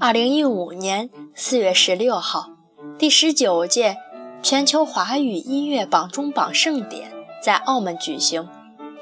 [0.00, 2.50] 二零一五年四月十六号，
[2.98, 3.96] 第十九届
[4.42, 7.10] 全球华语音乐榜中榜盛典
[7.42, 8.48] 在澳门举行。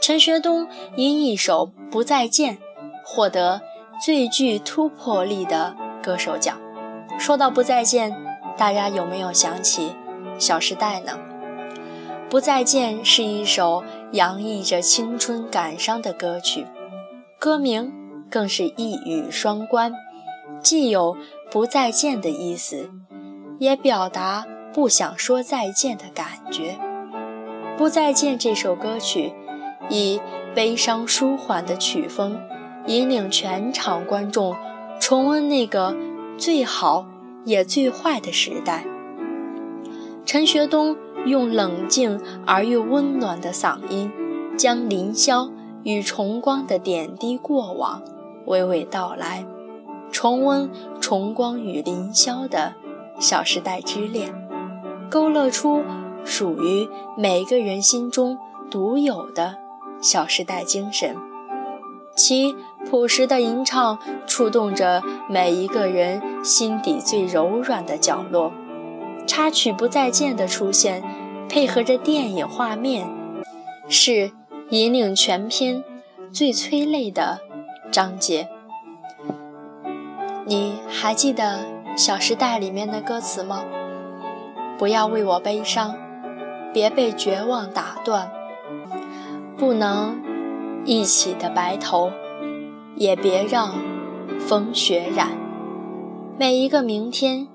[0.00, 2.56] 陈学冬因一首《不再见》
[3.04, 3.60] 获得
[4.04, 6.58] 最具突破力的歌手奖。
[7.18, 8.12] 说到《不再见》，
[8.56, 9.92] 大家有没有想起
[10.40, 11.18] 《小时代》呢？
[12.28, 16.66] 《不再见》是一首洋溢着青春感伤的歌曲，
[17.38, 17.92] 歌名
[18.30, 19.94] 更是一语双关。
[20.62, 21.16] 既有
[21.50, 22.90] 不再见的意思，
[23.58, 26.78] 也表达不想说再见的感觉。
[27.78, 29.32] 不再见这首歌曲，
[29.88, 30.20] 以
[30.54, 32.38] 悲伤舒缓的曲风，
[32.86, 34.54] 引领全场观众
[35.00, 35.96] 重温那个
[36.36, 37.06] 最好
[37.44, 38.84] 也最坏的时代。
[40.26, 44.10] 陈学冬用冷静而又温暖的嗓音，
[44.56, 45.50] 将凌霄
[45.82, 48.02] 与重光的点滴过往
[48.46, 49.44] 娓娓道来。
[50.10, 52.74] 重温重光与凌霄的
[53.18, 54.34] 小时代之恋，
[55.10, 55.82] 勾勒出
[56.24, 58.38] 属于每个人心中
[58.70, 59.56] 独有的
[60.00, 61.16] 小时代精神。
[62.14, 62.54] 其
[62.90, 68.52] 朴实的吟唱触动着每一个人心底最柔软的角落。
[69.26, 71.02] 插曲《不再见》的出现，
[71.48, 73.08] 配合着电影画面，
[73.88, 74.32] 是
[74.70, 75.82] 引领全篇
[76.30, 77.40] 最催泪的
[77.90, 78.48] 章节。
[80.44, 81.60] 你还记得
[81.96, 83.64] 《小时代》里面的歌词吗？
[84.78, 85.94] 不要为我悲伤，
[86.72, 88.30] 别被绝望打断。
[89.56, 90.20] 不能
[90.84, 92.10] 一起的白头，
[92.96, 93.74] 也别让
[94.40, 95.28] 风雪染。
[96.36, 97.46] 每一个明天，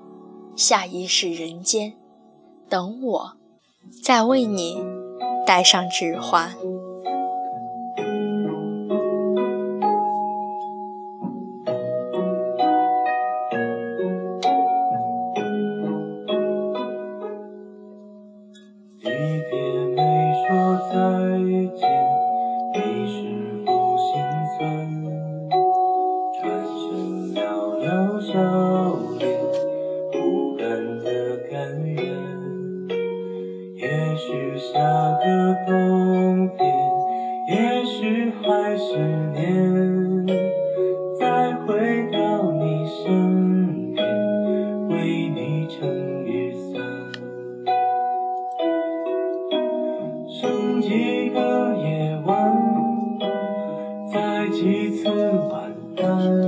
[0.58, 1.92] 下一世人间，
[2.68, 3.36] 等我，
[4.02, 4.84] 再为你
[5.46, 6.52] 戴上指环。
[18.98, 19.60] 一别
[19.94, 20.02] 没
[20.48, 21.27] 说再。
[36.58, 36.66] 天
[37.48, 38.98] 也许还十
[39.32, 40.26] 年
[41.18, 46.82] 再回到你身边为你撑雨伞
[50.28, 53.18] 剩几个夜晚
[54.12, 55.08] 再几次
[55.50, 56.47] 晚安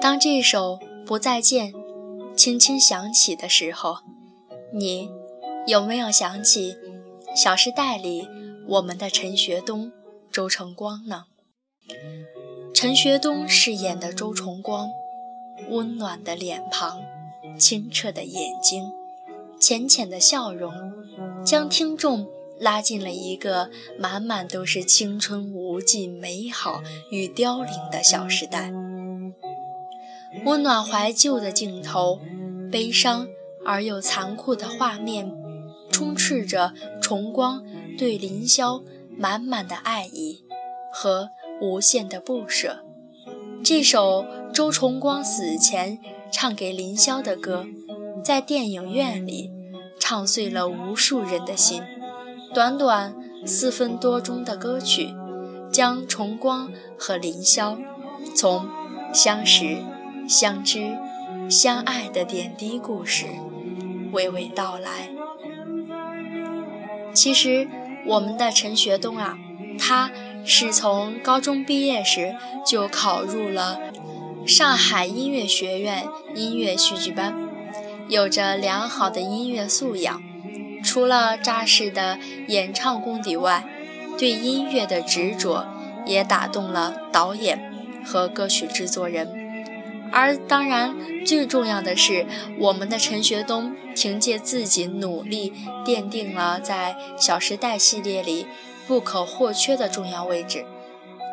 [0.00, 1.72] 当这首不再见
[2.34, 3.98] 轻轻响起的时候
[4.72, 5.10] 你
[5.66, 6.74] 有没有想起
[7.36, 8.28] 《小时代》里
[8.66, 9.92] 我们的陈学冬、
[10.32, 11.24] 周崇光呢？
[12.74, 14.90] 陈学冬饰演的周崇光，
[15.68, 17.00] 温暖的脸庞，
[17.58, 18.90] 清澈的眼睛，
[19.60, 20.72] 浅浅的笑容，
[21.44, 22.26] 将听众
[22.58, 28.72] 拉进了一个满满都是青春无尽、美好与凋零的小时代。
[30.44, 32.20] 温暖怀旧的镜头，
[32.70, 33.28] 悲伤
[33.66, 35.28] 而又残酷的画面，
[35.90, 37.64] 充斥着崇光
[37.98, 38.82] 对凌霄
[39.16, 40.44] 满满的爱意
[40.92, 41.30] 和。
[41.62, 42.82] 无限的不舍，
[43.62, 45.98] 这首周崇光死前
[46.32, 47.66] 唱给凌霄的歌，
[48.24, 49.50] 在电影院里
[49.98, 51.82] 唱碎了无数人的心。
[52.54, 53.14] 短短
[53.44, 55.14] 四分多钟的歌曲，
[55.70, 57.76] 将崇光和凌霄
[58.34, 58.66] 从
[59.12, 59.82] 相识、
[60.26, 60.96] 相知、
[61.50, 63.26] 相爱的点滴故事
[64.14, 65.10] 娓娓道来。
[67.12, 67.68] 其实，
[68.06, 69.38] 我们的陈学冬啊，
[69.78, 70.10] 他。
[70.42, 72.34] 是从高中毕业时
[72.66, 73.78] 就考入了
[74.46, 77.34] 上海音乐学院音乐戏剧班，
[78.08, 80.22] 有着良好的音乐素养。
[80.82, 82.18] 除了扎实的
[82.48, 83.66] 演唱功底外，
[84.18, 85.66] 对音乐的执着
[86.06, 87.70] 也打动了导演
[88.02, 89.39] 和歌曲制作人。
[90.12, 92.26] 而当然，最重要的是，
[92.58, 95.52] 我们的陈学冬凭借自己努力，
[95.84, 98.46] 奠定了在《小时代》系列里。
[98.88, 100.64] 不可或缺的重要位置，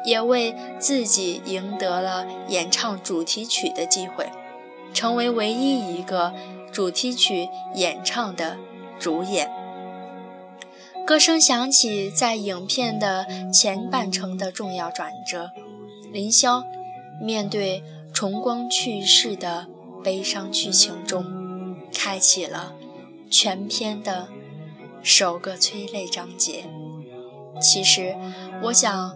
[0.05, 4.29] 也为自己赢得了演唱主题曲的机会，
[4.93, 6.35] 成为唯一一个
[6.71, 8.57] 主题曲演唱的
[8.99, 9.49] 主演。
[11.03, 15.49] 歌声响起，在影片的前半程的重要转折，
[16.13, 16.63] 林霄
[17.19, 17.81] 面对
[18.17, 19.67] 重光去世的
[20.03, 22.73] 悲伤剧情中，开启了
[23.29, 24.29] 全篇的
[25.03, 26.65] 首个催泪章节。
[27.61, 28.15] 其实，
[28.63, 29.15] 我想，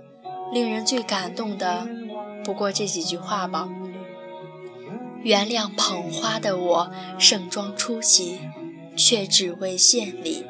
[0.53, 1.87] 令人最感动的，
[2.45, 3.67] 不过这几句话吧。
[5.23, 8.37] 原谅捧花的我盛装出席，
[8.95, 10.45] 却只为献礼。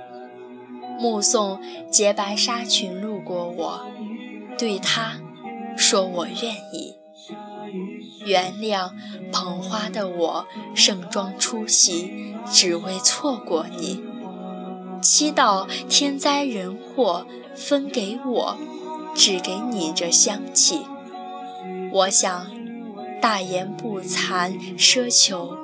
[1.00, 3.86] 目送洁白纱裙路过我，
[4.58, 5.22] 对他
[5.78, 6.98] 说我愿意。
[8.26, 8.92] 原谅
[9.32, 14.04] 捧花的我盛装出席，只为错过你。
[15.02, 17.26] 祈祷天灾人祸。
[17.54, 18.58] 分给我，
[19.14, 20.86] 只给你这香气。
[21.92, 22.50] 我想
[23.22, 25.58] 大言不惭奢求，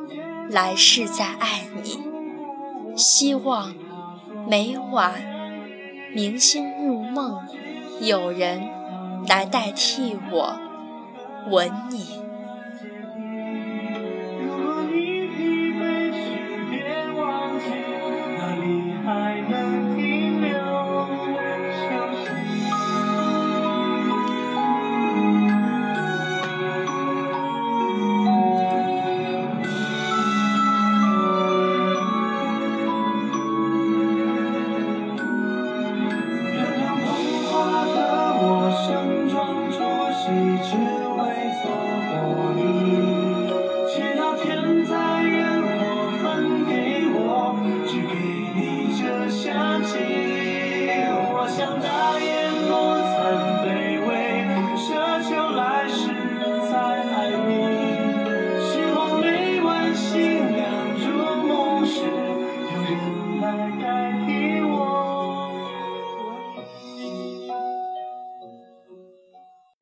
[0.49, 1.97] 来世再爱你。
[2.97, 3.73] 希望
[4.49, 5.13] 每晚
[6.13, 7.39] 明星入梦，
[8.01, 8.67] 有人
[9.25, 10.59] 来代替我
[11.49, 12.26] 吻你。